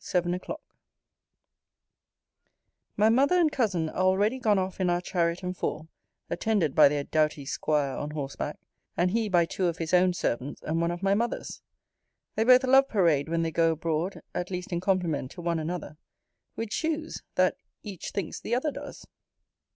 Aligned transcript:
7 0.03 0.33
O'CLOCK 0.33 0.59
My 2.97 3.09
mother 3.09 3.39
and 3.39 3.51
cousin 3.51 3.87
are 3.87 4.01
already 4.03 4.39
gone 4.39 4.57
off 4.57 4.79
in 4.81 4.89
our 4.89 4.99
chariot 4.99 5.43
and 5.43 5.55
four, 5.55 5.89
attended 6.27 6.73
by 6.73 6.87
their 6.87 7.03
doughty 7.03 7.45
'squire 7.45 7.95
on 7.97 8.09
horseback, 8.09 8.57
and 8.97 9.11
he 9.11 9.29
by 9.29 9.45
two 9.45 9.67
of 9.67 9.77
his 9.77 9.93
own 9.93 10.13
servants, 10.13 10.59
and 10.63 10.81
one 10.81 10.89
of 10.89 11.03
my 11.03 11.13
mother's. 11.13 11.61
They 12.33 12.43
both 12.43 12.63
love 12.63 12.89
parade 12.89 13.29
when 13.29 13.43
they 13.43 13.51
go 13.51 13.73
abroad, 13.73 14.23
at 14.33 14.49
least 14.49 14.71
in 14.73 14.79
compliment 14.79 15.29
to 15.33 15.41
one 15.43 15.59
another; 15.59 15.97
which 16.55 16.73
shews, 16.73 17.21
that 17.35 17.55
each 17.83 18.09
thinks 18.09 18.39
the 18.39 18.55
other 18.55 18.71
does. 18.71 19.05